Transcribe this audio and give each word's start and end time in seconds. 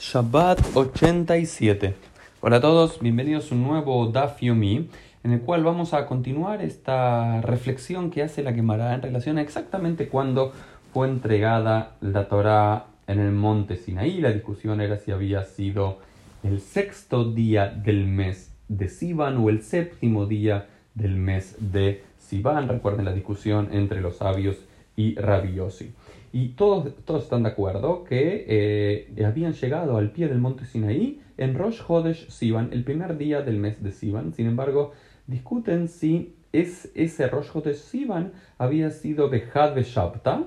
Shabbat 0.00 0.76
87. 0.76 1.94
Hola 2.40 2.58
a 2.58 2.60
todos, 2.60 3.00
bienvenidos 3.00 3.50
a 3.50 3.56
un 3.56 3.64
nuevo 3.64 4.06
Daf 4.06 4.40
Yomi, 4.40 4.88
en 5.24 5.32
el 5.32 5.40
cual 5.40 5.64
vamos 5.64 5.92
a 5.92 6.06
continuar 6.06 6.62
esta 6.62 7.40
reflexión 7.40 8.12
que 8.12 8.22
hace 8.22 8.44
la 8.44 8.52
Gemara 8.52 8.94
en 8.94 9.02
relación 9.02 9.38
a 9.38 9.42
exactamente 9.42 10.08
cuándo 10.08 10.52
fue 10.94 11.08
entregada 11.08 11.96
la 12.00 12.28
Torá 12.28 12.86
en 13.08 13.18
el 13.18 13.32
monte 13.32 13.74
Sinaí. 13.74 14.20
La 14.20 14.30
discusión 14.30 14.80
era 14.80 14.98
si 14.98 15.10
había 15.10 15.42
sido 15.42 15.98
el 16.44 16.60
sexto 16.60 17.32
día 17.32 17.66
del 17.66 18.06
mes 18.06 18.54
de 18.68 18.88
Sivan 18.88 19.38
o 19.38 19.48
el 19.48 19.64
séptimo 19.64 20.26
día 20.26 20.68
del 20.94 21.16
mes 21.16 21.56
de 21.58 22.04
Sivan. 22.18 22.68
Recuerden 22.68 23.04
la 23.04 23.12
discusión 23.12 23.70
entre 23.72 24.00
los 24.00 24.18
sabios 24.18 24.58
y 24.94 25.16
Rabiosi. 25.16 25.92
Y 26.32 26.50
todos, 26.50 26.94
todos 27.04 27.24
están 27.24 27.42
de 27.42 27.50
acuerdo 27.50 28.04
que 28.04 28.44
eh, 28.48 29.24
habían 29.24 29.52
llegado 29.52 29.96
al 29.96 30.10
pie 30.10 30.28
del 30.28 30.38
monte 30.38 30.66
Sinaí 30.66 31.20
en 31.36 31.54
Rosh 31.54 31.80
Hodesh 31.86 32.28
Sivan, 32.28 32.70
el 32.72 32.84
primer 32.84 33.16
día 33.16 33.42
del 33.42 33.58
mes 33.58 33.82
de 33.82 33.92
Sivan. 33.92 34.32
Sin 34.34 34.46
embargo, 34.46 34.92
discuten 35.26 35.88
si 35.88 36.34
es, 36.52 36.90
ese 36.94 37.28
Rosh 37.28 37.48
Hodesh 37.54 37.76
Sivan 37.76 38.32
había 38.58 38.90
sido 38.90 39.30
Behad 39.30 39.74
Beshabta, 39.74 40.44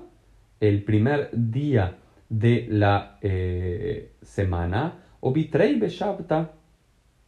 el 0.60 0.84
primer 0.84 1.30
día 1.34 1.98
de 2.30 2.68
la 2.70 3.18
eh, 3.22 4.14
semana, 4.22 5.00
o 5.20 5.34
Bitrei 5.34 5.80
Beshabta, 5.80 6.54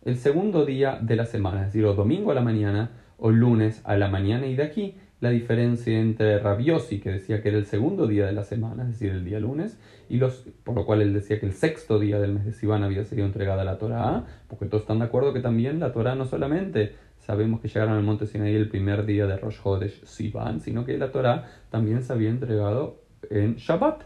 el 0.05 0.17
segundo 0.17 0.65
día 0.65 0.99
de 1.01 1.15
la 1.15 1.25
semana, 1.25 1.61
es 1.61 1.67
decir, 1.67 1.85
o 1.85 1.93
domingo 1.93 2.31
a 2.31 2.35
la 2.35 2.41
mañana 2.41 2.91
o 3.17 3.31
lunes 3.31 3.81
a 3.85 3.95
la 3.95 4.09
mañana. 4.09 4.45
Y 4.47 4.55
de 4.55 4.63
aquí 4.63 4.95
la 5.23 5.29
diferencia 5.29 5.97
entre 5.97 6.37
Rabiosi, 6.37 6.99
que 6.99 7.09
decía 7.09 7.41
que 7.41 7.47
era 7.47 7.57
el 7.57 7.65
segundo 7.65 8.07
día 8.07 8.25
de 8.25 8.33
la 8.33 8.43
semana, 8.43 8.83
es 8.83 8.89
decir, 8.89 9.11
el 9.11 9.23
día 9.23 9.39
lunes, 9.39 9.79
y 10.09 10.17
los, 10.17 10.45
por 10.65 10.75
lo 10.75 10.85
cual 10.85 11.01
él 11.01 11.13
decía 11.13 11.39
que 11.39 11.45
el 11.45 11.53
sexto 11.53 11.97
día 11.97 12.19
del 12.19 12.33
mes 12.33 12.43
de 12.43 12.51
Sivan 12.51 12.83
había 12.83 13.05
sido 13.05 13.25
entregada 13.25 13.63
la 13.63 13.77
Torah, 13.77 14.25
porque 14.49 14.65
todos 14.65 14.83
están 14.83 14.99
de 14.99 15.05
acuerdo 15.05 15.31
que 15.31 15.39
también 15.39 15.79
la 15.79 15.93
Torah 15.93 16.15
no 16.15 16.25
solamente 16.25 16.95
sabemos 17.19 17.61
que 17.61 17.69
llegaron 17.69 17.93
al 17.93 18.03
monte 18.03 18.27
Sinaí 18.27 18.53
el 18.53 18.67
primer 18.67 19.05
día 19.05 19.25
de 19.25 19.37
Rosh 19.37 19.59
Hodesh 19.63 20.03
sino 20.59 20.83
que 20.83 20.97
la 20.97 21.09
Torah 21.13 21.47
también 21.69 22.03
se 22.03 22.11
había 22.11 22.29
entregado 22.29 22.99
en 23.29 23.55
Shabbat. 23.55 24.03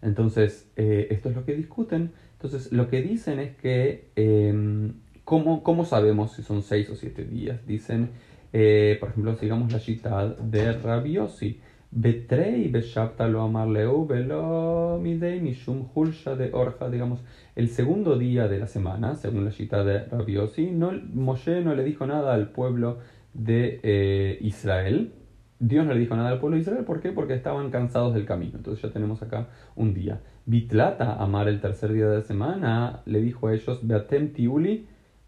Entonces, 0.00 0.70
eh, 0.76 1.08
esto 1.10 1.28
es 1.28 1.36
lo 1.36 1.44
que 1.44 1.54
discuten. 1.54 2.12
Entonces, 2.32 2.72
lo 2.72 2.88
que 2.88 3.02
dicen 3.02 3.38
es 3.38 3.54
que, 3.56 4.12
eh, 4.16 4.92
¿cómo, 5.24 5.62
¿cómo 5.62 5.84
sabemos 5.84 6.32
si 6.32 6.42
son 6.42 6.62
seis 6.62 6.88
o 6.88 6.96
siete 6.96 7.26
días? 7.26 7.66
Dicen 7.66 8.12
eh, 8.52 8.96
por 9.00 9.10
ejemplo, 9.10 9.34
sigamos 9.36 9.72
la 9.72 9.78
cita 9.78 10.26
de 10.28 10.72
Rabiosi. 10.72 11.60
Betrei 11.90 12.68
beshabta 12.68 13.26
lo 13.26 13.40
amarleu 13.40 14.06
velo 14.06 14.98
midei 15.02 15.40
mishum 15.40 15.88
hulsha 15.94 16.36
de 16.36 16.50
orja, 16.52 16.90
digamos, 16.90 17.20
el 17.56 17.70
segundo 17.70 18.18
día 18.18 18.46
de 18.46 18.58
la 18.58 18.66
semana, 18.66 19.14
según 19.14 19.46
la 19.46 19.52
cita 19.52 19.84
de 19.84 20.04
Rabiosi, 20.04 20.70
no, 20.70 20.92
Moshe 21.14 21.62
no 21.62 21.74
le 21.74 21.84
dijo 21.84 22.06
nada 22.06 22.34
al 22.34 22.50
pueblo 22.50 22.98
de 23.32 23.80
eh, 23.82 24.38
Israel. 24.42 25.12
Dios 25.60 25.86
no 25.86 25.94
le 25.94 26.00
dijo 26.00 26.14
nada 26.14 26.28
al 26.28 26.40
pueblo 26.40 26.56
de 26.56 26.62
Israel, 26.62 26.84
¿por 26.84 27.00
qué? 27.00 27.10
Porque 27.10 27.34
estaban 27.34 27.70
cansados 27.70 28.14
del 28.14 28.26
camino. 28.26 28.58
Entonces 28.58 28.82
ya 28.82 28.90
tenemos 28.90 29.22
acá 29.22 29.48
un 29.74 29.92
día. 29.92 30.20
Bitlata, 30.46 31.14
amar 31.14 31.48
el 31.48 31.60
tercer 31.60 31.92
día 31.92 32.08
de 32.08 32.18
la 32.18 32.22
semana, 32.22 33.02
le 33.06 33.20
dijo 33.20 33.48
a 33.48 33.54
ellos, 33.54 33.80
Beatem 33.86 34.32
tiuli, 34.32 34.86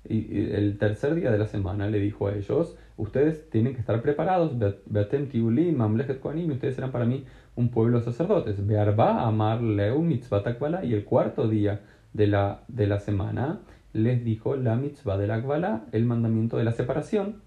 y 0.09 0.53
el 0.53 0.79
tercer 0.79 1.15
día 1.15 1.31
de 1.31 1.39
la 1.39 1.47
semana 1.47 1.89
le 1.89 1.99
dijo 1.99 2.29
a 2.29 2.35
ellos, 2.35 2.77
ustedes 2.97 3.51
tienen 3.51 3.75
que 3.75 3.81
estar 3.81 4.01
preparados, 4.01 4.53
Beatem 4.87 5.29
Tiulim, 5.29 5.77
Mamlechet 5.77 6.21
Koanim, 6.21 6.51
ustedes 6.53 6.75
serán 6.75 6.91
para 6.91 7.05
mí 7.05 7.25
un 7.57 7.69
pueblo 7.69 7.99
de 7.99 8.05
sacerdotes. 8.05 8.67
Bearba, 8.67 9.27
Amar 9.27 9.61
Leu, 9.61 10.01
Mitzvah 10.01 10.43
y 10.85 10.95
el 10.95 11.05
cuarto 11.05 11.49
día 11.49 11.81
de 12.13 12.27
la, 12.27 12.63
de 12.69 12.87
la 12.87 12.99
semana 12.99 13.61
les 13.93 14.25
dijo 14.25 14.57
la 14.57 14.77
mitzvah 14.77 15.19
de 15.19 15.27
la 15.27 15.37
Akbala, 15.37 15.85
el 15.93 16.05
mandamiento 16.05 16.57
de 16.57 16.65
la 16.65 16.73
separación. 16.73 17.43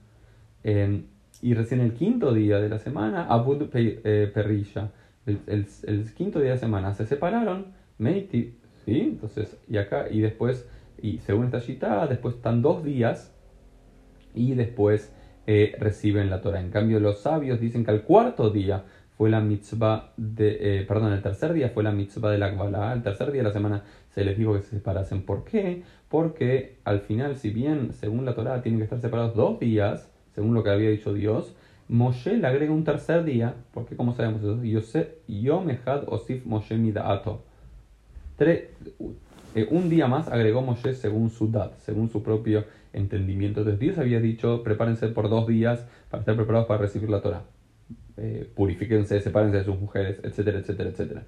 Em, 0.64 1.06
y 1.41 1.53
recién 1.53 1.81
el 1.81 1.94
quinto 1.94 2.34
día 2.34 2.59
de 2.59 2.70
la 2.70 2.80
semana, 2.80 3.25
Abud 3.28 3.70
eh, 3.74 4.31
Perrisha, 4.34 4.91
el, 5.25 5.40
el, 5.47 6.14
quinto 6.14 6.40
día 6.40 6.50
de 6.50 6.56
la 6.56 6.59
semana 6.59 6.94
se 6.94 7.06
separaron, 7.06 7.68
Meiti, 7.97 8.56
¿sí? 8.85 9.00
Entonces, 9.02 9.58
y 9.70 9.78
acá, 9.78 10.08
y 10.09 10.20
después 10.20 10.68
y 11.03 11.19
según 11.19 11.46
esta 11.46 11.59
cita, 11.59 12.08
después 12.08 12.36
están 12.36 12.62
dos 12.62 12.81
días 12.81 13.36
y 14.34 14.56
después 14.56 15.14
eh, 15.46 15.75
reciben 15.78 16.30
la 16.30 16.41
Torah. 16.41 16.62
En 16.62 16.72
cambio, 16.72 17.02
los 17.02 17.19
sabios 17.19 17.59
dicen 17.59 17.84
que 17.84 17.91
al 17.91 18.03
cuarto 18.03 18.50
día 18.50 18.86
fue 19.18 19.30
la 19.30 19.41
mitzvah 19.41 20.14
de, 20.16 20.80
eh, 20.80 20.86
perdón, 20.88 21.12
el 21.12 21.22
tercer 21.22 21.52
día 21.52 21.69
fue 21.69 21.84
la 21.84 21.91
mitzvah 21.91 22.31
de 22.31 22.38
la 22.38 22.94
el 22.94 23.03
tercer 23.03 23.34
día 23.34 23.41
de 23.41 23.50
la 23.50 23.53
semana 23.53 23.84
se 24.12 24.24
les 24.24 24.38
dijo 24.38 24.53
que 24.53 24.62
se 24.62 24.78
separasen. 24.78 25.25
¿Por 25.25 25.44
qué? 25.44 25.84
Porque 26.08 26.78
al 26.86 27.02
final, 27.02 27.35
si 27.35 27.50
bien 27.50 27.91
según 27.91 28.24
la 28.24 28.34
Torah 28.34 28.62
tienen 28.62 28.80
que 28.80 28.85
estar 28.85 29.02
separados 29.02 29.35
dos 29.35 29.59
días, 29.59 30.09
según 30.34 30.53
lo 30.53 30.64
que 30.64 30.70
había 30.70 30.90
dicho 30.90 31.14
Dios, 31.14 31.53
Moshe 31.90 32.38
le 32.38 32.47
agrega 32.47 32.72
un 32.72 32.85
tercer 32.85 33.25
día, 33.25 33.56
porque 33.74 33.97
como 33.97 34.14
sabemos 34.14 34.41
eso, 34.41 35.03
Yom 35.28 35.70
Echad 35.70 36.03
Osif 36.08 36.46
Moshe 36.46 36.78
Midaato. 36.78 37.44
Tres, 38.38 38.70
eh, 39.56 39.68
un 39.69 39.90
día 39.90 40.08
más 40.08 40.28
agregó 40.28 40.62
Moshe 40.62 40.94
según 40.94 41.30
su 41.30 41.52
dad, 41.52 41.72
según 41.78 42.09
su 42.09 42.24
propio 42.24 42.66
entendimiento. 42.94 43.62
Entonces 43.62 43.80
Dios 43.80 43.97
había 43.97 44.19
dicho, 44.19 44.64
prepárense 44.64 45.08
por 45.09 45.30
dos 45.30 45.47
días 45.47 45.86
para 46.09 46.22
estar 46.22 46.36
preparados 46.36 46.68
para 46.68 46.81
recibir 46.81 47.09
la 47.09 47.22
Torah. 47.22 47.44
Eh, 48.18 48.50
purifíquense, 48.56 49.19
sepárense 49.22 49.58
de 49.58 49.64
sus 49.64 49.80
mujeres, 49.80 50.19
etcétera, 50.24 50.59
etcétera, 50.59 50.90
etcétera. 50.90 51.24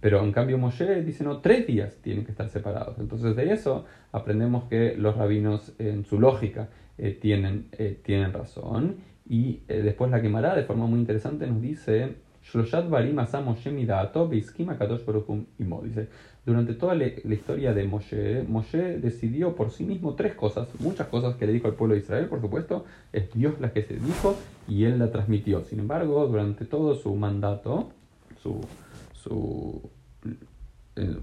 Pero 0.00 0.22
en 0.24 0.32
cambio 0.32 0.58
Moshe 0.58 1.02
dice, 1.02 1.24
no, 1.24 1.38
tres 1.38 1.66
días 1.66 1.96
tienen 2.02 2.24
que 2.24 2.30
estar 2.30 2.48
separados. 2.48 2.98
Entonces 2.98 3.36
de 3.36 3.52
eso 3.52 3.84
aprendemos 4.12 4.64
que 4.64 4.96
los 4.96 5.16
rabinos 5.16 5.74
en 5.78 6.04
su 6.04 6.18
lógica 6.18 6.68
eh, 6.98 7.18
tienen, 7.20 7.66
tienen 8.02 8.32
razón. 8.32 8.96
Y 9.28 9.60
después 9.68 10.10
la 10.10 10.20
quemará 10.20 10.56
de 10.56 10.64
forma 10.64 10.86
muy 10.86 10.98
interesante 10.98 11.46
nos 11.46 11.62
Dice, 11.62 12.16
durante 16.44 16.74
toda 16.74 16.94
la, 16.94 17.06
historia 17.06 17.74
de 17.74 17.84
Moshe, 17.84 18.44
Moshe 18.48 18.98
decidió 18.98 19.54
por 19.54 19.70
sí 19.70 19.84
mismo 19.84 20.14
tres 20.14 20.34
cosas, 20.34 20.68
muchas 20.80 21.08
cosas 21.08 21.36
que 21.36 21.46
le 21.46 21.52
dijo 21.52 21.68
al 21.68 21.74
pueblo 21.74 21.94
de 21.94 22.00
Israel, 22.00 22.26
por 22.26 22.40
supuesto, 22.40 22.84
es 23.12 23.32
Dios 23.32 23.60
la 23.60 23.72
que 23.72 23.82
se 23.82 23.94
dijo 23.94 24.36
y 24.66 24.84
él 24.84 24.98
la 24.98 25.10
transmitió. 25.10 25.62
Sin 25.64 25.80
embargo, 25.80 26.26
durante 26.26 26.64
todo 26.64 26.94
su 26.94 27.14
mandato, 27.14 27.90
su, 28.42 28.60
su, 29.12 29.82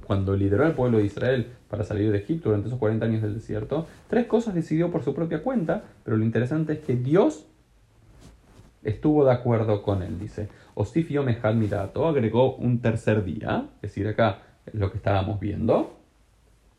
cuando 0.05 0.35
lideró 0.35 0.65
al 0.65 0.75
pueblo 0.75 0.99
de 0.99 1.05
Israel 1.05 1.47
para 1.69 1.83
salir 1.83 2.11
de 2.11 2.19
Egipto 2.19 2.49
durante 2.49 2.67
esos 2.67 2.79
40 2.79 3.05
años 3.05 3.21
del 3.21 3.33
desierto, 3.33 3.87
tres 4.07 4.27
cosas 4.27 4.53
decidió 4.53 4.91
por 4.91 5.03
su 5.03 5.13
propia 5.13 5.41
cuenta, 5.41 5.83
pero 6.03 6.15
lo 6.15 6.23
interesante 6.23 6.73
es 6.73 6.79
que 6.79 6.95
Dios 6.95 7.47
estuvo 8.83 9.25
de 9.25 9.31
acuerdo 9.31 9.81
con 9.81 10.03
él, 10.03 10.19
dice. 10.19 10.47
Osif 10.75 11.09
Yom 11.09 11.27
Mirato 11.55 12.07
agregó 12.07 12.55
un 12.55 12.79
tercer 12.79 13.23
día, 13.23 13.69
es 13.77 13.89
decir, 13.89 14.07
acá 14.07 14.39
lo 14.73 14.91
que 14.91 14.97
estábamos 14.97 15.39
viendo. 15.39 15.97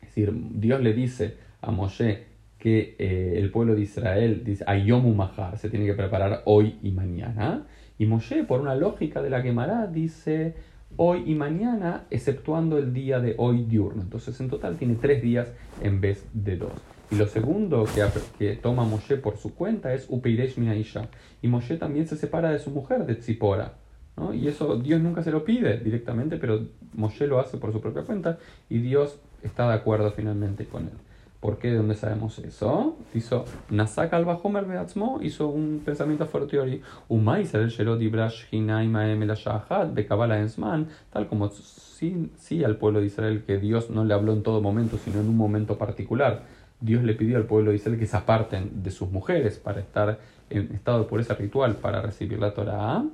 Es 0.00 0.08
decir, 0.08 0.32
Dios 0.34 0.80
le 0.80 0.92
dice 0.92 1.36
a 1.60 1.70
Moshe 1.70 2.26
que 2.58 2.96
eh, 2.98 3.34
el 3.36 3.50
pueblo 3.50 3.74
de 3.74 3.82
Israel 3.82 4.42
dice 4.44 4.64
Ayomu 4.66 5.14
Mahar, 5.14 5.58
se 5.58 5.70
tiene 5.70 5.86
que 5.86 5.94
preparar 5.94 6.42
hoy 6.44 6.78
y 6.82 6.90
mañana. 6.90 7.66
Y 7.98 8.06
Moshe, 8.06 8.44
por 8.44 8.60
una 8.60 8.74
lógica 8.74 9.22
de 9.22 9.30
la 9.30 9.42
Gemara, 9.42 9.86
dice 9.86 10.54
hoy 10.96 11.24
y 11.26 11.34
mañana, 11.34 12.04
exceptuando 12.10 12.78
el 12.78 12.92
día 12.92 13.20
de 13.20 13.34
hoy 13.38 13.64
diurno. 13.64 14.02
Entonces, 14.02 14.38
en 14.40 14.48
total 14.48 14.76
tiene 14.76 14.94
tres 14.94 15.22
días 15.22 15.52
en 15.82 16.00
vez 16.00 16.26
de 16.32 16.56
dos. 16.56 16.97
Y 17.10 17.16
lo 17.16 17.26
segundo 17.26 17.86
que, 17.94 18.06
que 18.38 18.56
toma 18.56 18.84
Moshe 18.84 19.16
por 19.16 19.38
su 19.38 19.54
cuenta 19.54 19.94
es 19.94 20.06
Upeiresh 20.08 20.58
Minaisha. 20.58 21.08
Y 21.40 21.48
Moshe 21.48 21.76
también 21.76 22.06
se 22.06 22.16
separa 22.16 22.50
de 22.50 22.58
su 22.58 22.70
mujer, 22.70 23.06
de 23.06 23.14
Tzipora. 23.14 23.74
¿no? 24.16 24.34
Y 24.34 24.48
eso 24.48 24.76
Dios 24.76 25.00
nunca 25.00 25.22
se 25.22 25.30
lo 25.30 25.44
pide 25.44 25.78
directamente, 25.78 26.36
pero 26.36 26.66
Moshe 26.94 27.26
lo 27.26 27.40
hace 27.40 27.56
por 27.56 27.72
su 27.72 27.80
propia 27.80 28.02
cuenta 28.02 28.38
y 28.68 28.78
Dios 28.78 29.18
está 29.42 29.68
de 29.68 29.74
acuerdo 29.74 30.10
finalmente 30.12 30.66
con 30.66 30.82
él. 30.82 30.92
¿Por 31.40 31.58
qué? 31.58 31.70
¿De 31.70 31.76
dónde 31.76 31.94
sabemos 31.94 32.40
eso? 32.40 32.96
Hizo 33.14 33.44
Nasaka 33.70 34.16
al 34.16 34.24
Bahomer 34.24 34.64
Beatzmo, 34.64 35.20
hizo 35.22 35.46
un 35.46 35.82
pensamiento 35.84 36.24
a 36.24 36.26
fortiori. 36.26 36.82
Umay 37.06 37.48
el 37.52 37.68
Shelot 37.68 38.02
Ibrash 38.02 38.46
Hinaim 38.50 38.96
Aem 38.96 39.22
Shahat, 39.22 39.94
Bekabala 39.94 40.40
Ensman, 40.40 40.88
tal 41.12 41.28
como 41.28 41.48
sí, 41.48 42.32
sí 42.36 42.64
al 42.64 42.76
pueblo 42.76 42.98
de 42.98 43.06
Israel 43.06 43.44
que 43.46 43.58
Dios 43.58 43.88
no 43.88 44.04
le 44.04 44.14
habló 44.14 44.32
en 44.32 44.42
todo 44.42 44.60
momento, 44.60 44.98
sino 44.98 45.20
en 45.20 45.28
un 45.28 45.36
momento 45.36 45.78
particular 45.78 46.42
Dios 46.80 47.02
le 47.02 47.14
pidió 47.14 47.36
al 47.36 47.44
pueblo 47.44 47.70
de 47.70 47.76
Israel 47.76 47.98
que 47.98 48.06
se 48.06 48.16
aparten 48.16 48.82
de 48.82 48.90
sus 48.90 49.10
mujeres 49.10 49.58
para 49.58 49.80
estar 49.80 50.18
en 50.50 50.72
estado 50.74 51.00
de 51.00 51.04
pureza 51.06 51.34
ritual 51.34 51.76
para 51.76 52.00
recibir 52.00 52.38
la 52.38 52.54
Torah. 52.54 53.04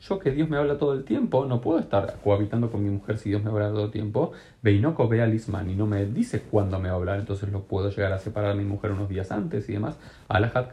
Yo 0.00 0.18
que 0.18 0.30
Dios 0.32 0.48
me 0.50 0.56
habla 0.56 0.76
todo 0.76 0.92
el 0.92 1.04
tiempo, 1.04 1.46
no 1.46 1.60
puedo 1.60 1.78
estar 1.78 2.16
cohabitando 2.22 2.70
con 2.70 2.82
mi 2.82 2.90
mujer 2.90 3.16
si 3.18 3.30
Dios 3.30 3.42
me 3.42 3.50
habla 3.50 3.70
todo 3.70 3.86
el 3.86 3.90
tiempo. 3.90 4.32
Beinoko 4.60 5.08
ve 5.08 5.22
alisman 5.22 5.70
y 5.70 5.74
no 5.74 5.86
me 5.86 6.04
dice 6.04 6.42
cuándo 6.42 6.78
me 6.78 6.88
va 6.88 6.96
a 6.96 6.98
hablar, 6.98 7.20
entonces 7.20 7.50
lo 7.50 7.62
puedo 7.62 7.90
llegar 7.90 8.12
a 8.12 8.18
separar 8.18 8.50
a 8.50 8.54
mi 8.54 8.64
mujer 8.64 8.90
unos 8.90 9.08
días 9.08 9.30
antes 9.30 9.68
y 9.68 9.74
demás. 9.74 9.96
Alajat 10.28 10.70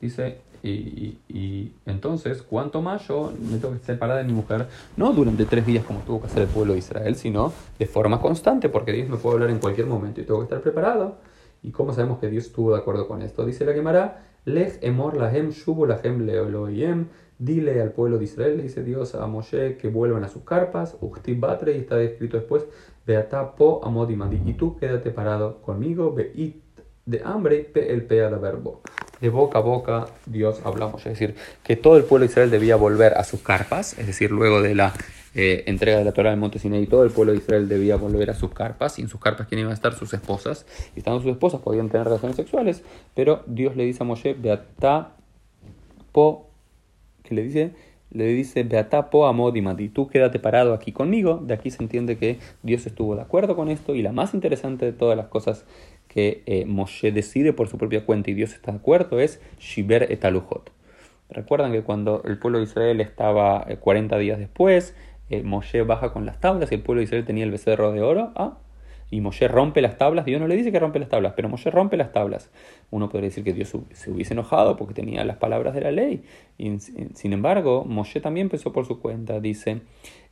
Dice, 0.00 0.38
y, 0.62 1.18
y, 1.28 1.72
entonces, 1.86 2.42
¿cuánto 2.42 2.82
más 2.82 3.06
yo 3.06 3.32
me 3.50 3.58
tengo 3.58 3.74
que 3.74 3.84
separar 3.84 4.18
de 4.18 4.24
mi 4.24 4.32
mujer? 4.32 4.66
No 4.96 5.12
durante 5.12 5.44
tres 5.44 5.64
días 5.64 5.84
como 5.84 6.00
tuvo 6.00 6.20
que 6.20 6.26
hacer 6.26 6.42
el 6.42 6.48
pueblo 6.48 6.72
de 6.72 6.80
Israel, 6.80 7.14
sino 7.16 7.52
de 7.78 7.86
forma 7.86 8.20
constante, 8.20 8.68
porque 8.68 8.92
Dios 8.92 9.08
me 9.08 9.16
puede 9.16 9.34
hablar 9.34 9.50
en 9.50 9.58
cualquier 9.58 9.86
momento 9.86 10.20
y 10.20 10.24
tengo 10.24 10.40
que 10.40 10.44
estar 10.44 10.60
preparado. 10.60 11.16
¿Y 11.62 11.70
cómo 11.70 11.92
sabemos 11.92 12.18
que 12.18 12.28
Dios 12.28 12.46
estuvo 12.46 12.72
de 12.72 12.78
acuerdo 12.78 13.08
con 13.08 13.22
esto? 13.22 13.44
Dice 13.44 13.64
la 13.64 13.72
Gemara, 13.72 14.22
Lech 14.44 14.78
emor 14.82 15.16
lahem 15.16 15.50
shubu 15.50 15.86
lahem 15.86 16.26
leoloyem. 16.26 17.06
Dile 17.38 17.82
al 17.82 17.92
pueblo 17.92 18.18
de 18.18 18.24
Israel, 18.24 18.62
dice 18.62 18.82
Dios 18.82 19.14
a 19.14 19.26
Moshe, 19.26 19.76
que 19.76 19.88
vuelvan 19.88 20.24
a 20.24 20.28
sus 20.28 20.42
carpas. 20.42 20.96
Uchti 21.00 21.34
batre, 21.34 21.76
y 21.76 21.80
está 21.80 22.00
escrito 22.00 22.36
después, 22.38 22.66
Beata 23.06 23.54
po 23.54 23.80
amodimadi. 23.84 24.40
Y 24.46 24.54
tú 24.54 24.76
quédate 24.76 25.10
parado 25.10 25.60
conmigo, 25.60 26.14
beit 26.14 26.65
de 27.06 27.22
hambre, 27.24 27.60
pe 27.60 27.92
el 27.92 28.02
pea 28.02 28.28
de 28.28 28.36
verbo. 28.36 28.80
De 29.20 29.30
boca 29.30 29.58
a 29.58 29.62
boca 29.62 30.06
Dios 30.26 30.60
hablamos. 30.64 31.06
Es 31.06 31.12
decir, 31.18 31.36
que 31.62 31.76
todo 31.76 31.96
el 31.96 32.04
pueblo 32.04 32.26
de 32.26 32.32
Israel 32.32 32.50
debía 32.50 32.76
volver 32.76 33.14
a 33.14 33.24
sus 33.24 33.40
carpas, 33.40 33.98
es 33.98 34.06
decir, 34.06 34.30
luego 34.30 34.60
de 34.60 34.74
la 34.74 34.92
eh, 35.34 35.64
entrega 35.66 35.98
de 35.98 36.04
la 36.04 36.12
Torah 36.12 36.30
del 36.30 36.40
monte 36.40 36.58
Sinaí, 36.58 36.86
todo 36.86 37.04
el 37.04 37.10
pueblo 37.10 37.32
de 37.32 37.38
Israel 37.38 37.68
debía 37.68 37.96
volver 37.96 38.30
a 38.30 38.34
sus 38.34 38.52
carpas, 38.52 38.98
y 38.98 39.02
en 39.02 39.08
sus 39.08 39.20
carpas 39.20 39.46
quién 39.46 39.60
iban 39.60 39.70
a 39.70 39.74
estar 39.74 39.94
sus 39.94 40.12
esposas, 40.12 40.66
y 40.94 40.98
estando 40.98 41.20
sus 41.20 41.30
esposas 41.30 41.60
podían 41.60 41.88
tener 41.88 42.06
relaciones 42.06 42.36
sexuales, 42.36 42.82
pero 43.14 43.42
Dios 43.46 43.76
le 43.76 43.84
dice 43.84 44.02
a 44.02 44.06
Moshe, 44.06 44.34
Beata 44.34 45.12
po, 46.12 46.48
que 47.22 47.34
le 47.34 47.42
dice, 47.42 47.72
le 48.10 48.26
dice 48.28 48.62
Beata 48.64 49.10
po 49.10 49.26
amodimati, 49.26 49.90
tú 49.90 50.08
quédate 50.08 50.38
parado 50.38 50.74
aquí 50.74 50.92
conmigo, 50.92 51.38
de 51.42 51.54
aquí 51.54 51.70
se 51.70 51.82
entiende 51.82 52.16
que 52.16 52.38
Dios 52.62 52.86
estuvo 52.86 53.14
de 53.14 53.22
acuerdo 53.22 53.56
con 53.56 53.68
esto, 53.68 53.94
y 53.94 54.02
la 54.02 54.12
más 54.12 54.34
interesante 54.34 54.86
de 54.86 54.92
todas 54.92 55.16
las 55.16 55.26
cosas 55.26 55.66
que 56.16 56.42
eh, 56.46 56.64
Moshe 56.64 57.12
decide 57.12 57.52
por 57.52 57.68
su 57.68 57.76
propia 57.76 58.06
cuenta 58.06 58.30
y 58.30 58.34
Dios 58.34 58.54
está 58.54 58.72
de 58.72 58.78
acuerdo 58.78 59.20
es 59.20 59.38
Shiber 59.60 60.10
et 60.10 60.24
Aluhot. 60.24 60.72
Recuerdan 61.28 61.72
que 61.72 61.82
cuando 61.82 62.22
el 62.24 62.38
pueblo 62.38 62.56
de 62.56 62.64
Israel 62.64 63.02
estaba 63.02 63.66
40 63.80 64.16
eh, 64.16 64.20
días 64.20 64.38
después, 64.38 64.96
eh, 65.28 65.42
Moshe 65.42 65.82
baja 65.82 66.14
con 66.14 66.24
las 66.24 66.40
tablas 66.40 66.72
y 66.72 66.76
el 66.76 66.80
pueblo 66.80 67.00
de 67.00 67.04
Israel 67.04 67.26
tenía 67.26 67.44
el 67.44 67.50
becerro 67.50 67.92
de 67.92 68.00
oro. 68.00 68.32
Ah, 68.34 68.56
y 69.10 69.20
Moshe 69.20 69.48
rompe 69.48 69.80
las 69.80 69.98
tablas. 69.98 70.24
Dios 70.24 70.40
no 70.40 70.48
le 70.48 70.56
dice 70.56 70.72
que 70.72 70.80
rompe 70.80 70.98
las 70.98 71.08
tablas, 71.08 71.34
pero 71.36 71.48
Moshe 71.48 71.70
rompe 71.70 71.96
las 71.96 72.12
tablas. 72.12 72.50
Uno 72.90 73.08
podría 73.08 73.28
decir 73.28 73.44
que 73.44 73.52
Dios 73.52 73.72
se 73.92 74.10
hubiese 74.10 74.34
enojado 74.34 74.76
porque 74.76 74.94
tenía 74.94 75.24
las 75.24 75.36
palabras 75.36 75.74
de 75.74 75.80
la 75.80 75.92
ley. 75.92 76.22
Sin 77.14 77.32
embargo, 77.32 77.84
Moshe 77.84 78.20
también 78.20 78.48
pensó 78.48 78.72
por 78.72 78.86
su 78.86 79.00
cuenta. 79.00 79.40
Dice, 79.40 79.82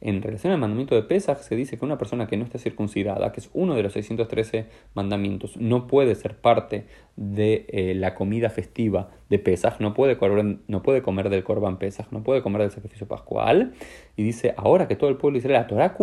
en 0.01 0.23
relación 0.23 0.53
al 0.53 0.59
mandamiento 0.59 0.95
de 0.95 1.03
Pesach, 1.03 1.39
se 1.39 1.57
dice 1.57 1.79
que 1.79 1.85
una 1.85 1.99
persona 1.99 2.27
que 2.27 2.37
no 2.37 2.45
está 2.45 2.59
circuncidada, 2.59 3.33
que 3.33 3.41
es 3.41 3.51
uno 3.53 3.75
de 3.75 3.83
los 3.83 3.93
613 3.93 4.67
mandamientos, 4.95 5.57
no 5.57 5.87
puede 5.87 6.15
ser 6.15 6.37
parte 6.37 6.87
de 7.17 7.67
eh, 7.69 7.95
la 7.95 8.15
comida 8.15 8.51
festiva 8.51 9.11
de 9.29 9.39
Pesach, 9.39 9.81
no 9.81 9.95
puede, 9.95 10.17
comer 10.19 11.31
del 11.31 11.45
Corban 11.45 11.79
Pesach, 11.79 12.09
no 12.11 12.23
puede 12.23 12.43
comer 12.43 12.63
del 12.63 12.71
sacrificio 12.71 13.07
pascual. 13.07 13.73
Y 14.17 14.23
dice, 14.23 14.55
ahora 14.57 14.89
que 14.89 14.97
todo 14.97 15.11
el 15.11 15.17
pueblo 15.17 15.35
de 15.35 15.39
Israel, 15.39 15.63
la 15.63 15.67
Torah 15.67 15.95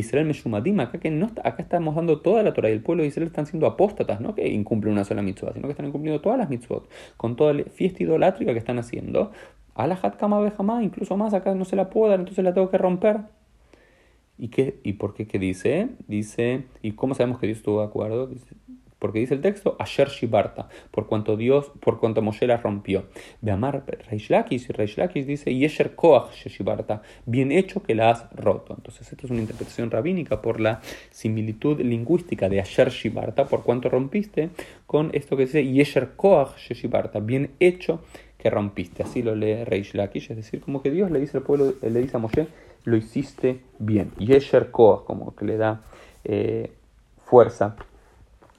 Israel 0.00 0.26
meshumadim, 0.26 0.80
acá, 0.80 0.98
que 0.98 1.10
no, 1.10 1.26
acá 1.44 1.62
estamos 1.62 1.94
dando 1.94 2.20
toda 2.20 2.42
la 2.42 2.52
Torah 2.52 2.70
y 2.70 2.72
el 2.72 2.82
pueblo 2.82 3.02
de 3.02 3.08
Israel 3.08 3.28
están 3.28 3.46
siendo 3.46 3.66
apóstatas, 3.66 4.20
no 4.20 4.34
que 4.34 4.48
incumplen 4.48 4.92
una 4.92 5.04
sola 5.04 5.22
mitzvah, 5.22 5.52
sino 5.52 5.66
que 5.66 5.72
están 5.72 5.86
incumpliendo 5.86 6.20
todas 6.20 6.38
las 6.38 6.48
mitzvot, 6.50 6.88
con 7.16 7.36
toda 7.36 7.52
la 7.54 7.64
fiesta 7.64 8.02
idolátrica 8.02 8.52
que 8.52 8.58
están 8.58 8.78
haciendo. 8.78 9.32
A 9.74 9.86
la 9.86 9.96
kama 9.96 10.50
jamás, 10.50 10.82
incluso 10.82 11.16
más, 11.16 11.34
acá 11.34 11.54
no 11.54 11.64
se 11.64 11.76
la 11.76 11.90
puedo 11.90 12.10
dar, 12.10 12.20
entonces 12.20 12.42
la 12.42 12.54
tengo 12.54 12.70
que 12.70 12.78
romper. 12.78 13.20
¿Y, 14.38 14.48
qué, 14.48 14.80
¿Y 14.82 14.94
por 14.94 15.14
qué? 15.14 15.26
¿Qué 15.26 15.38
dice? 15.38 15.88
Dice, 16.08 16.64
¿y 16.82 16.92
cómo 16.92 17.14
sabemos 17.14 17.38
que 17.38 17.46
Dios 17.46 17.58
estuvo 17.58 17.80
de 17.80 17.86
acuerdo? 17.86 18.26
Dice, 18.26 18.54
porque 19.06 19.20
dice 19.20 19.34
el 19.34 19.40
texto, 19.40 19.76
Asher 19.78 20.08
Shibarta, 20.08 20.68
por 20.90 21.06
cuanto 21.06 21.36
Dios, 21.36 21.70
por 21.78 22.00
cuanto 22.00 22.22
Moshe 22.22 22.44
la 22.48 22.56
rompió. 22.56 23.04
Beamar 23.40 23.84
Reish 24.10 24.30
Lakish, 24.30 24.68
y 24.68 24.72
Reish 24.72 24.98
Lakish 24.98 25.24
dice, 25.24 25.54
Yesher 25.54 25.94
Koach 25.94 26.32
Shibarta, 26.48 27.02
bien 27.24 27.52
hecho 27.52 27.84
que 27.84 27.94
la 27.94 28.10
has 28.10 28.28
roto. 28.32 28.74
Entonces, 28.76 29.12
esto 29.12 29.26
es 29.26 29.30
una 29.30 29.38
interpretación 29.38 29.92
rabínica 29.92 30.42
por 30.42 30.58
la 30.58 30.80
similitud 31.10 31.80
lingüística 31.80 32.48
de 32.48 32.58
Asher 32.58 32.90
Shibarta, 32.90 33.46
por 33.46 33.62
cuanto 33.62 33.88
rompiste, 33.88 34.50
con 34.88 35.10
esto 35.12 35.36
que 35.36 35.44
dice 35.44 35.64
Yesher 35.64 36.16
Koach 36.16 36.56
Shibarta, 36.58 37.20
bien 37.20 37.52
hecho 37.60 38.00
que 38.38 38.50
rompiste. 38.50 39.04
Así 39.04 39.22
lo 39.22 39.36
lee 39.36 39.62
Reish 39.62 39.94
Lakish, 39.94 40.32
es 40.32 40.36
decir, 40.36 40.60
como 40.60 40.82
que 40.82 40.90
Dios 40.90 41.12
le 41.12 41.20
dice 41.20 41.36
al 41.36 41.44
pueblo, 41.44 41.74
le 41.80 42.00
dice 42.00 42.16
a 42.16 42.18
Moshe, 42.18 42.48
lo 42.82 42.96
hiciste 42.96 43.60
bien. 43.78 44.10
Yesher 44.18 44.72
Koach, 44.72 45.04
como 45.04 45.36
que 45.36 45.44
le 45.44 45.58
da 45.58 45.82
eh, 46.24 46.72
fuerza 47.24 47.76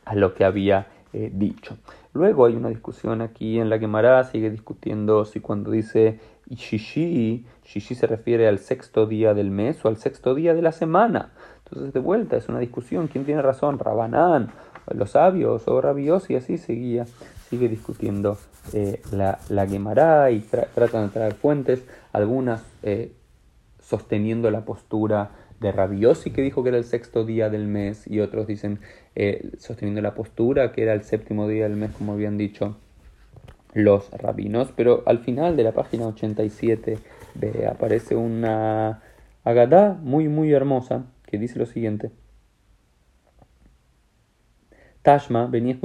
a 0.07 0.15
lo 0.15 0.33
que 0.33 0.45
había 0.45 0.87
eh, 1.13 1.29
dicho. 1.33 1.77
Luego 2.13 2.45
hay 2.45 2.55
una 2.55 2.69
discusión 2.69 3.21
aquí 3.21 3.59
en 3.59 3.69
la 3.69 3.79
que 3.79 3.87
Mará 3.87 4.23
sigue 4.23 4.49
discutiendo 4.49 5.25
si 5.25 5.39
cuando 5.39 5.71
dice 5.71 6.19
Shishi, 6.49 7.45
Shishi 7.65 7.95
se 7.95 8.07
refiere 8.07 8.47
al 8.47 8.59
sexto 8.59 9.05
día 9.05 9.33
del 9.33 9.51
mes 9.51 9.83
o 9.83 9.89
al 9.89 9.97
sexto 9.97 10.33
día 10.33 10.53
de 10.53 10.61
la 10.61 10.71
semana. 10.71 11.31
Entonces, 11.65 11.93
de 11.93 11.99
vuelta, 11.99 12.37
es 12.37 12.47
una 12.47 12.59
discusión. 12.59 13.07
¿Quién 13.07 13.25
tiene 13.25 13.41
razón? 13.41 13.77
Rabanán, 13.77 14.51
los 14.93 15.11
sabios 15.11 15.67
o 15.67 15.81
rabios, 15.81 16.29
y 16.29 16.35
así 16.35 16.57
seguía, 16.57 17.05
sigue 17.49 17.67
discutiendo 17.67 18.37
eh, 18.73 19.01
la, 19.11 19.39
la 19.49 19.65
y 20.31 20.39
tratan 20.39 21.07
de 21.07 21.13
traer 21.13 21.33
fuentes, 21.33 21.85
algunas 22.13 22.63
eh, 22.83 23.11
sosteniendo 23.81 24.49
la 24.49 24.61
postura 24.61 25.31
de 25.59 25.71
Rabiosi 25.71 26.31
que 26.31 26.41
dijo 26.41 26.63
que 26.63 26.69
era 26.69 26.77
el 26.77 26.83
sexto 26.83 27.25
día 27.25 27.49
del 27.49 27.67
mes 27.67 28.07
y 28.07 28.19
otros 28.19 28.47
dicen 28.47 28.79
eh, 29.15 29.51
sosteniendo 29.57 30.01
la 30.01 30.13
postura 30.13 30.71
que 30.71 30.83
era 30.83 30.93
el 30.93 31.03
séptimo 31.03 31.47
día 31.47 31.63
del 31.63 31.75
mes 31.77 31.91
como 31.91 32.13
habían 32.13 32.37
dicho 32.37 32.77
los 33.73 34.11
rabinos 34.11 34.71
pero 34.75 35.03
al 35.05 35.19
final 35.19 35.55
de 35.55 35.63
la 35.63 35.71
página 35.71 36.07
87 36.07 36.97
aparece 37.69 38.15
una 38.15 39.01
agadá 39.43 39.93
muy 40.01 40.27
muy 40.27 40.53
hermosa 40.53 41.05
que 41.25 41.37
dice 41.37 41.59
lo 41.59 41.65
siguiente 41.65 42.11
Tashma 45.07 45.45
venía. 45.47 45.77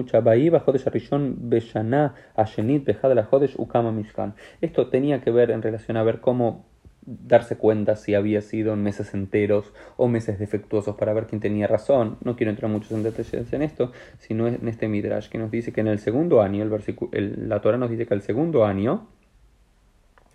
Esto 4.61 4.89
tenía 4.89 5.21
que 5.21 5.31
ver 5.31 5.51
en 5.53 5.63
relación 5.63 5.97
a 5.97 6.03
ver 6.03 6.21
cómo 6.21 6.72
darse 7.05 7.57
cuenta 7.57 7.97
si 7.97 8.15
había 8.15 8.41
sido 8.43 8.77
meses 8.77 9.13
enteros 9.15 9.73
o 9.97 10.09
meses 10.09 10.39
defectuosos 10.39 10.97
para 10.97 11.13
ver 11.13 11.27
quién 11.27 11.41
tenía 11.41 11.67
razón. 11.67 12.17
No 12.23 12.37
quiero 12.37 12.51
entrar 12.51 12.71
muchos 12.71 12.93
en 12.93 13.03
detalles 13.03 13.53
en 13.53 13.63
esto, 13.63 13.93
sino 14.19 14.47
en 14.47 14.67
este 14.69 14.89
Midrash 14.89 15.29
que 15.29 15.39
nos 15.39 15.51
dice 15.51 15.73
que 15.73 15.81
en 15.81 15.89
el 15.89 15.99
segundo 15.99 16.43
año, 16.43 16.63
el 16.63 16.71
versículo, 16.71 17.11
la 17.13 17.61
Torah 17.61 17.79
nos 17.79 17.91
dice 17.91 18.07
que 18.07 18.15
el 18.15 18.23
segundo 18.23 18.65
año 18.65 19.09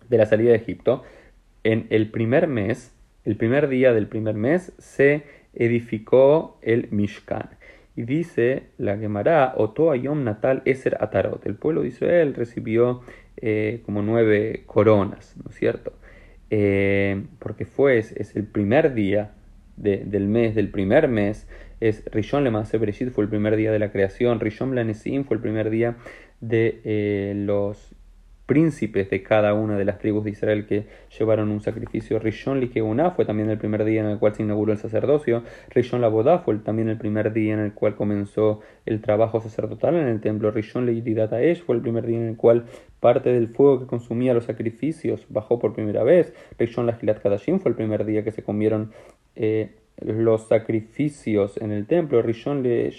de 0.10 0.18
la 0.18 0.25
salida 0.25 0.52
de 0.52 0.58
Egipto, 0.58 1.04
en 1.64 1.88
el 1.90 2.12
primer 2.12 2.48
mes, 2.48 2.94
el 3.24 3.36
primer 3.38 3.68
día 3.68 3.94
del 3.94 4.08
primer 4.08 4.36
mes, 4.36 4.74
se 4.78 5.24
edificó 5.54 6.59
el 6.62 6.90
Mishkan. 6.92 7.50
Y 7.95 8.04
dice 8.04 8.68
la 8.78 8.97
Gemara, 8.97 9.54
Oto 9.57 9.92
Ayom 9.92 10.24
Natal 10.24 10.62
Eser 10.66 10.97
Atarot. 11.02 11.45
El 11.45 11.56
pueblo 11.56 11.81
de 11.81 11.88
Israel 11.88 12.36
recibió 12.36 13.02
eh, 13.38 13.81
como 13.86 14.04
nueve 14.04 14.64
coronas, 14.68 15.36
¿no 15.44 15.50
es 15.50 15.56
cierto? 15.56 15.94
Eh, 16.49 17.25
porque 17.39 17.66
fue, 17.66 17.97
es, 17.97 18.35
el 18.35 18.45
primer 18.45 18.94
día 18.94 19.31
del 19.75 20.27
mes, 20.27 20.56
del 20.56 20.69
primer 20.69 21.07
mes, 21.07 21.47
es 21.80 22.04
Rishon 22.11 22.44
le 22.44 22.49
Bereshit 22.49 23.11
fue 23.11 23.25
el 23.25 23.30
primer 23.30 23.56
día 23.56 23.71
de 23.71 23.80
la 23.80 23.92
creación, 23.92 24.39
Rishon 24.39 24.73
Lanesim 24.73 25.23
fue 25.23 25.35
el 25.35 25.42
primer 25.42 25.69
día 25.69 25.97
de 26.42 26.81
eh, 26.83 27.33
los 27.35 27.95
príncipes 28.47 29.09
de 29.09 29.21
cada 29.21 29.54
una 29.54 29.77
de 29.77 29.85
las 29.85 29.99
tribus 29.99 30.23
de 30.23 30.31
Israel 30.31 30.66
que 30.66 30.87
llevaron 31.19 31.51
un 31.51 31.61
sacrificio. 31.61 32.18
Rishon 32.18 32.59
Likeuná 32.59 33.11
fue 33.11 33.25
también 33.25 33.49
el 33.49 33.57
primer 33.57 33.83
día 33.83 34.01
en 34.01 34.07
el 34.07 34.18
cual 34.18 34.33
se 34.33 34.42
inauguró 34.42 34.71
el 34.71 34.77
sacerdocio. 34.80 35.44
Rishon 35.69 36.01
Labodá 36.01 36.39
fue 36.39 36.56
también 36.56 36.87
el 36.87 36.97
primer 36.97 37.33
día 37.33 37.54
en 37.54 37.59
el 37.59 37.73
cual 37.73 37.95
comenzó 37.95 38.61
el 38.85 39.01
trabajo 39.01 39.42
sacerdotal 39.42 39.95
en 39.95 40.07
el 40.07 40.21
templo. 40.21 40.49
Rishon 40.49 40.85
Leidataesh 40.85 41.63
fue 41.63 41.75
el 41.75 41.81
primer 41.81 42.07
día 42.07 42.18
en 42.18 42.30
el 42.30 42.37
cual 42.37 42.66
parte 43.01 43.31
del 43.31 43.49
fuego 43.49 43.81
que 43.81 43.85
consumía 43.85 44.33
los 44.33 44.45
sacrificios 44.45 45.25
bajó 45.30 45.59
por 45.59 45.73
primera 45.73 46.04
vez. 46.04 46.33
Rishon 46.57 46.87
Lahilat 46.87 47.21
Kadashim 47.21 47.59
fue 47.59 47.69
el 47.69 47.75
primer 47.75 48.06
día 48.06 48.23
que 48.23 48.31
se 48.31 48.44
comieron 48.44 48.92
eh, 49.35 49.75
los 50.01 50.47
sacrificios 50.47 51.57
en 51.57 51.71
el 51.71 51.85
templo. 51.85 52.21
Rishon 52.21 52.63
le 52.63 52.92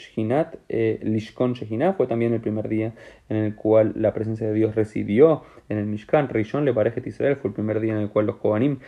eh, 0.69 1.01
Lishkon 1.03 1.55
Shehinah 1.55 1.95
fue 1.95 2.07
también 2.07 2.35
el 2.35 2.41
primer 2.41 2.69
día 2.69 2.93
en 3.29 3.37
el 3.37 3.55
cual 3.55 3.93
la 3.97 4.13
presencia 4.13 4.47
de 4.47 4.55
Dios 4.55 4.75
residió 4.75 5.43
en 5.69 5.79
el 5.79 5.87
Mishkan. 5.87 6.29
Rishon 6.29 6.65
le 6.65 6.73
Barejet 6.73 7.07
Israel 7.07 7.37
fue 7.37 7.49
el 7.49 7.55
primer 7.55 7.81
día 7.81 7.93
en 7.93 8.01
el 8.01 8.11
cual 8.11 8.27
los 8.27 8.37
Kohanim 8.37 8.79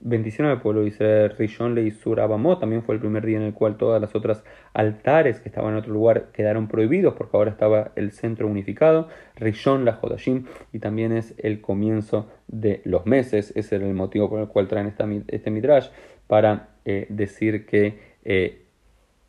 bendición 0.00 0.46
al 0.46 0.60
pueblo 0.60 0.82
de 0.82 0.88
Israel. 0.88 1.34
Rishon 1.38 1.74
le 1.74 1.82
Isur 1.82 2.20
Abamot 2.20 2.60
también 2.60 2.82
fue 2.82 2.94
el 2.94 3.00
primer 3.00 3.24
día 3.24 3.38
en 3.38 3.44
el 3.44 3.54
cual 3.54 3.78
todas 3.78 4.00
las 4.00 4.14
otras 4.14 4.44
altares 4.74 5.40
que 5.40 5.48
estaban 5.48 5.72
en 5.72 5.78
otro 5.78 5.92
lugar 5.92 6.30
quedaron 6.32 6.68
prohibidos 6.68 7.14
porque 7.14 7.36
ahora 7.36 7.50
estaba 7.50 7.92
el 7.96 8.12
centro 8.12 8.46
unificado. 8.46 9.08
Rishon 9.36 9.86
la 9.86 9.94
Jodashim 9.94 10.44
y 10.72 10.80
también 10.80 11.12
es 11.12 11.34
el 11.38 11.62
comienzo 11.62 12.28
de 12.46 12.82
los 12.84 13.06
meses. 13.06 13.52
Ese 13.56 13.76
era 13.76 13.86
el 13.86 13.94
motivo 13.94 14.28
por 14.28 14.40
el 14.40 14.48
cual 14.48 14.68
traen 14.68 14.86
esta, 14.86 15.08
este 15.28 15.50
midrash 15.50 15.88
para 16.26 16.73
eh, 16.84 17.06
decir 17.08 17.64
que 17.64 17.98
eh, 18.24 18.66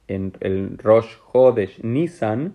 en 0.08 0.34
el 0.42 0.78
Rosh 0.78 1.08
Hodesh 1.32 1.80
Nisan 1.84 2.54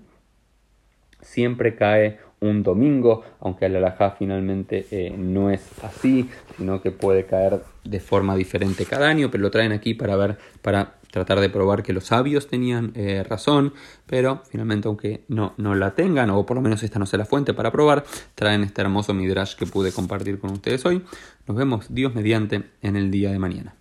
siempre 1.23 1.75
cae 1.75 2.19
un 2.40 2.62
domingo, 2.62 3.23
aunque 3.40 3.69
la 3.69 3.78
alajá 3.78 4.12
finalmente 4.12 4.87
eh, 4.90 5.14
no 5.16 5.50
es 5.50 5.62
así, 5.83 6.28
sino 6.57 6.83
que 6.83 6.90
puede 6.90 7.25
caer 7.25 7.62
de 7.85 8.00
forma 8.00 8.37
diferente 8.37 8.85
cada 8.85 9.09
año, 9.09 9.30
pero 9.30 9.42
lo 9.42 9.50
traen 9.50 9.73
aquí 9.73 9.95
para 9.95 10.16
ver, 10.16 10.38
para 10.62 10.95
tratar 11.11 11.40
de 11.40 11.50
probar 11.50 11.83
que 11.83 11.92
los 11.92 12.04
sabios 12.04 12.47
tenían 12.47 12.95
razón, 13.28 13.75
pero 14.07 14.42
finalmente 14.49 14.88
aunque 14.88 15.25
no, 15.28 15.54
no 15.57 15.75
la 15.75 15.95
tengan, 15.95 16.30
o 16.30 16.47
por 16.47 16.57
lo 16.57 16.62
menos 16.62 16.83
esta 16.83 16.99
no 16.99 17.07
sea 17.07 17.19
la 17.19 17.25
fuente 17.25 17.52
para 17.52 17.73
probar, 17.73 18.04
traen 18.35 18.62
este 18.62 18.80
hermoso 18.80 19.12
midrash 19.12 19.54
que 19.57 19.66
pude 19.66 19.92
compartir 19.92 20.38
con 20.38 20.52
ustedes 20.52 20.87
hoy. 20.87 21.02
Nos 21.47 21.57
vemos 21.57 21.92
Dios 21.92 22.14
mediante 22.14 22.62
en 22.80 22.97
el 22.97 23.11
día 23.11 23.33
de 23.33 23.38
mañana. 23.38 23.79